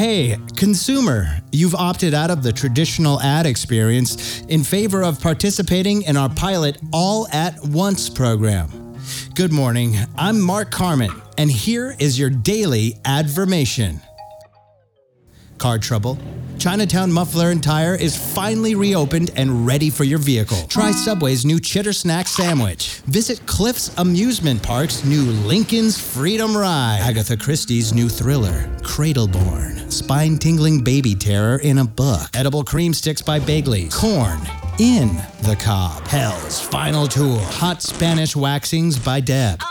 Hey, 0.00 0.38
consumer, 0.56 1.42
you've 1.52 1.74
opted 1.74 2.14
out 2.14 2.30
of 2.30 2.42
the 2.42 2.54
traditional 2.54 3.20
ad 3.20 3.44
experience 3.44 4.40
in 4.48 4.64
favor 4.64 5.04
of 5.04 5.20
participating 5.20 6.00
in 6.04 6.16
our 6.16 6.30
pilot 6.30 6.78
All 6.90 7.28
at 7.28 7.62
Once 7.64 8.08
program. 8.08 8.96
Good 9.34 9.52
morning, 9.52 9.98
I'm 10.16 10.40
Mark 10.40 10.70
Carmen, 10.70 11.10
and 11.36 11.50
here 11.50 11.94
is 11.98 12.18
your 12.18 12.30
daily 12.30 12.94
advermation. 13.04 14.00
Car 15.58 15.76
trouble? 15.76 16.16
Chinatown 16.60 17.10
Muffler 17.10 17.52
and 17.52 17.62
Tire 17.62 17.94
is 17.94 18.14
finally 18.34 18.74
reopened 18.74 19.30
and 19.34 19.64
ready 19.66 19.88
for 19.88 20.04
your 20.04 20.18
vehicle. 20.18 20.58
Try 20.68 20.90
Subway's 20.90 21.46
new 21.46 21.58
Chitter 21.58 21.94
Snack 21.94 22.26
Sandwich. 22.28 23.00
Visit 23.06 23.46
Cliff's 23.46 23.96
Amusement 23.96 24.62
Park's 24.62 25.02
new 25.02 25.22
Lincoln's 25.22 25.98
Freedom 25.98 26.54
Ride. 26.54 27.00
Agatha 27.00 27.38
Christie's 27.38 27.94
new 27.94 28.10
thriller, 28.10 28.68
Cradleborn. 28.82 29.90
Spine 29.90 30.36
tingling 30.36 30.84
baby 30.84 31.14
terror 31.14 31.56
in 31.60 31.78
a 31.78 31.84
book. 31.84 32.28
Edible 32.34 32.62
cream 32.62 32.92
sticks 32.92 33.22
by 33.22 33.38
Bagley's. 33.38 33.94
Corn 33.94 34.40
in 34.78 35.16
the 35.44 35.56
Cob. 35.58 36.06
Hell's 36.08 36.60
Final 36.60 37.06
Tool. 37.06 37.38
Hot 37.38 37.80
Spanish 37.80 38.36
waxings 38.36 39.02
by 39.02 39.20
Deb. 39.20 39.62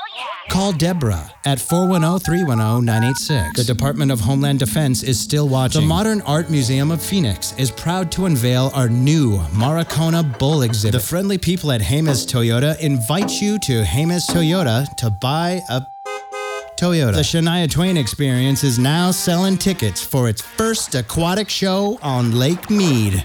Call 0.49 0.73
Deborah 0.73 1.31
at 1.45 1.59
410 1.59 2.19
310 2.25 2.85
986. 2.85 3.55
The 3.55 3.63
Department 3.63 4.11
of 4.11 4.19
Homeland 4.19 4.59
Defense 4.59 5.03
is 5.03 5.19
still 5.19 5.47
watching. 5.47 5.81
The 5.81 5.87
Modern 5.87 6.21
Art 6.21 6.49
Museum 6.49 6.89
of 6.89 7.01
Phoenix 7.01 7.53
is 7.57 7.69
proud 7.69 8.11
to 8.13 8.25
unveil 8.25 8.71
our 8.73 8.89
new 8.89 9.37
Maracona 9.53 10.37
Bull 10.39 10.63
exhibit. 10.63 10.99
The 10.99 11.07
friendly 11.07 11.37
people 11.37 11.71
at 11.71 11.81
Hamas 11.81 12.25
Toyota 12.25 12.79
invite 12.79 13.39
you 13.39 13.59
to 13.59 13.83
Hamas 13.83 14.27
Toyota 14.27 14.93
to 14.95 15.09
buy 15.11 15.61
a 15.69 15.81
Toyota. 16.77 17.13
The 17.13 17.21
Shania 17.21 17.69
Twain 17.69 17.97
Experience 17.97 18.63
is 18.63 18.79
now 18.79 19.11
selling 19.11 19.57
tickets 19.57 20.03
for 20.03 20.29
its 20.29 20.41
first 20.41 20.95
aquatic 20.95 21.49
show 21.49 21.99
on 22.01 22.31
Lake 22.31 22.69
Mead. 22.69 23.23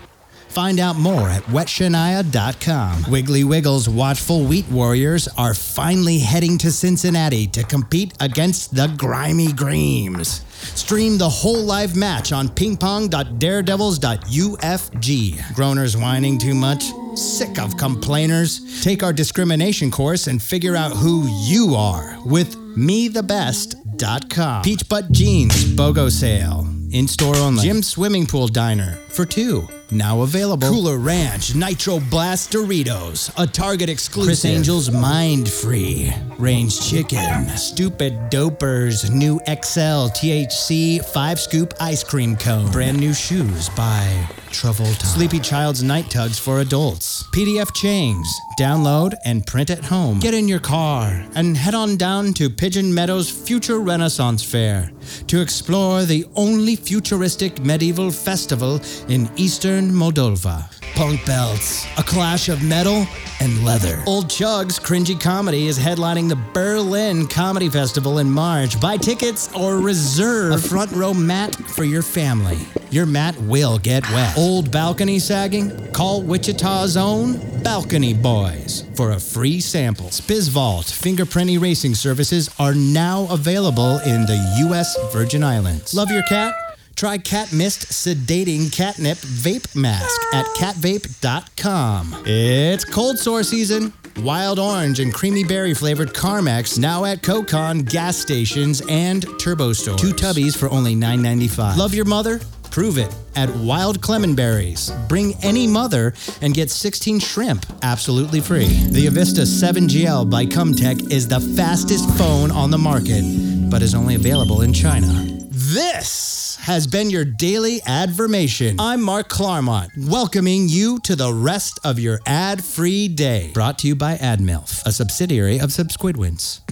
Find 0.55 0.78
out 0.78 0.94
more 0.94 1.28
at 1.28 1.42
wetshania.com. 1.47 3.10
Wiggly 3.10 3.42
Wiggles 3.42 3.88
watchful 3.88 4.44
wheat 4.44 4.69
warriors 4.69 5.27
are 5.36 5.52
finally 5.52 6.20
heading 6.20 6.58
to 6.58 6.70
Cincinnati 6.70 7.48
to 7.48 7.64
compete 7.64 8.14
against 8.20 8.77
the 8.77 8.86
grimy 8.97 9.52
Greams. 9.52 10.42
Stream 10.77 11.19
the 11.19 11.28
whole 11.28 11.64
live 11.64 11.97
match 11.97 12.30
on 12.30 12.48
pingpong.daredevils.ufg. 12.48 15.38
Groaners 15.56 16.00
whining 16.00 16.38
too 16.38 16.55
much? 16.55 16.84
Sick 17.16 17.58
of 17.58 17.77
complainers? 17.77 18.80
Take 18.84 19.02
our 19.02 19.12
discrimination 19.12 19.91
course 19.91 20.28
and 20.28 20.41
figure 20.41 20.77
out 20.77 20.92
who 20.92 21.27
you 21.42 21.75
are 21.75 22.16
with 22.25 22.55
methebest.com. 22.77 24.62
Peach 24.62 24.88
Butt 24.88 25.10
Jeans 25.10 25.64
BOGO 25.75 26.12
sale. 26.12 26.69
In 26.92 27.08
store 27.08 27.34
only. 27.34 27.64
Gym 27.64 27.82
Swimming 27.82 28.25
Pool 28.25 28.47
Diner 28.47 29.00
for 29.08 29.25
two. 29.25 29.66
Now 29.95 30.23
available. 30.23 30.69
Cooler 30.69 30.98
Ranch 30.98 31.55
Nitro 31.55 32.00
Blast 32.11 32.50
Doritos. 32.50 33.31
A 33.39 33.47
Target 33.47 33.89
exclusive. 33.89 34.28
Criss 34.28 34.45
Angel's 34.45 34.91
Mind 34.91 35.48
Free. 35.48 36.12
Range 36.37 36.81
Chicken. 36.81 37.48
Stupid 37.50 38.15
Dopers. 38.28 39.09
New 39.12 39.39
XL 39.47 40.11
THC 40.11 41.05
5 41.05 41.39
scoop 41.41 41.75
ice 41.81 42.03
cream 42.03 42.37
cone. 42.37 42.72
Brand 42.72 42.98
new 42.98 43.15
shoes 43.15 43.69
by 43.70 44.03
Travolta. 44.48 45.05
Sleepy 45.05 45.39
Child's 45.39 45.83
Night 45.83 46.11
Tugs 46.11 46.39
for 46.41 46.59
adults. 46.61 47.22
PDF 47.33 47.70
Changs. 47.72 48.27
Download 48.59 49.15
and 49.25 49.47
print 49.47 49.70
at 49.70 49.84
home. 49.84 50.20
Get 50.20 50.34
in 50.34 50.47
your 50.48 50.61
car 50.61 51.25
and 51.34 51.56
head 51.56 51.75
on 51.75 51.97
down 51.97 52.33
to 52.34 52.48
Pigeon 52.48 52.92
Meadows 52.95 53.31
Future 53.31 53.81
Renaissance 53.81 54.45
Fair 54.45 54.91
to 55.27 55.41
explore 55.41 56.05
the 56.05 56.25
only 56.37 56.77
futuristic 56.77 57.59
medieval 57.65 58.11
festival 58.11 58.81
in 59.09 59.28
eastern 59.37 59.84
Moldova. 59.91 60.71
Punk 60.95 61.27
Belts, 61.27 61.87
a 61.99 62.03
clash 62.03 62.49
of 62.49 62.62
metal 62.62 63.05
and 63.41 63.65
leather. 63.65 64.03
Old 64.06 64.31
Chug's 64.31 64.78
Cringy 64.78 65.21
Comedy 65.21 65.67
is 65.67 65.78
headlining 65.78 66.28
the 66.28 66.39
Berlin 66.53 67.27
Comedy 67.27 67.69
Festival 67.69 68.19
in 68.19 68.31
March. 68.31 68.81
Buy 68.81 68.97
tickets 68.97 69.53
or 69.55 69.78
reserve 69.78 70.53
a 70.55 70.59
front 70.59 70.93
row 70.93 71.12
mat 71.12 71.55
for 71.56 71.83
your 71.83 72.03
family. 72.03 72.59
Your 72.91 73.06
mat 73.06 73.37
will 73.41 73.78
get 73.78 74.09
wet. 74.12 74.39
Old 74.39 74.71
balcony 74.71 75.19
sagging? 75.19 75.91
Call 75.93 76.23
Wichita's 76.23 76.97
own 76.97 77.41
Balcony 77.65 78.15
Boys 78.15 78.84
for 78.94 79.12
a 79.12 79.19
free 79.19 79.59
sample. 79.59 80.06
Spizvault 80.06 80.93
fingerprint 80.93 81.50
erasing 81.50 81.97
services 81.97 82.49
are 82.61 82.75
now 82.75 83.27
available 83.31 83.99
in 84.06 84.27
the 84.27 84.55
U.S. 84.69 84.97
Virgin 85.12 85.43
Islands. 85.43 85.93
Love 85.93 86.12
your 86.12 86.23
cat? 86.28 86.55
Try 86.97 87.19
Cat 87.19 87.53
Mist 87.53 87.87
Sedating 87.87 88.71
Catnip 88.72 89.19
Vape 89.19 89.75
Mask 89.75 90.21
at 90.32 90.47
catvape.com. 90.56 92.22
It's 92.25 92.84
cold 92.84 93.19
sore 93.19 93.43
season. 93.43 93.93
Wild 94.19 94.60
orange 94.60 95.00
and 95.00 95.12
creamy 95.12 95.43
berry 95.43 95.75
flavored 95.75 96.15
Carmex 96.15 96.78
now 96.78 97.05
at 97.05 97.22
Cocon 97.22 97.88
gas 97.91 98.16
stations 98.16 98.81
and 98.88 99.27
turbo 99.41 99.72
stores. 99.72 100.00
Two 100.00 100.12
tubbies 100.12 100.56
for 100.56 100.71
only 100.71 100.94
$9.95. 100.94 101.77
Love 101.77 101.94
your 101.94 102.05
mother? 102.05 102.41
Prove 102.71 102.99
it 102.99 103.12
at 103.34 103.50
Wild 103.50 104.00
Clemenberries. 104.00 105.09
Bring 105.09 105.34
any 105.43 105.66
mother 105.66 106.15
and 106.43 106.55
get 106.55 106.71
16 106.71 107.19
shrimp 107.19 107.66
absolutely 107.82 108.41
free. 108.41 108.66
The 108.66 109.06
Avista 109.06 109.44
7GL 109.44 110.31
by 110.31 110.47
Comtech 110.47 111.11
is 111.12 111.26
the 111.26 111.41
fastest 111.41 112.09
phone 112.16 112.53
on 112.53 112.71
the 112.71 112.78
market, 112.78 113.22
but 113.69 113.82
is 113.82 113.94
only 113.94 114.15
available 114.15 114.62
in 114.62 114.72
China. 114.72 115.06
This 115.50 116.44
has 116.64 116.86
been 116.86 117.10
your 117.10 117.26
daily 117.26 117.80
advermation. 117.80 118.76
I'm 118.78 119.02
Mark 119.02 119.28
Clarmont, 119.28 119.91
welcoming 119.98 120.66
you 120.66 120.98
to 121.00 121.14
the 121.14 121.30
rest 121.30 121.78
of 121.84 121.98
your 121.98 122.20
ad-free 122.25 123.08
day. 123.08 123.50
Brought 123.52 123.78
to 123.80 123.86
you 123.86 123.94
by 123.94 124.16
AdMilf, 124.16 124.82
a 124.86 124.92
subsidiary 124.92 125.58
of 125.58 125.69
Subsquidwinks. 125.69 126.64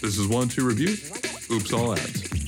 This 0.00 0.16
is 0.16 0.26
one 0.26 0.48
two 0.48 0.66
review. 0.66 0.96
Oops, 1.54 1.70
all 1.74 1.92
ads. 1.92 2.45